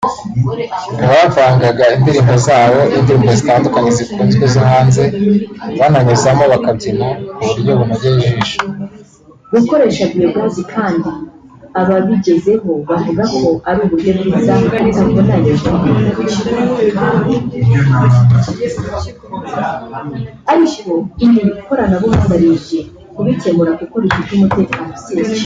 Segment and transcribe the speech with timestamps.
[1.07, 5.03] Bavangaga indirimbo zabo n’indirimbo zitandukanye zikunzwe zo hanze
[5.79, 8.59] bananyuzamo bakabyina ku buryo bunogeye ijisho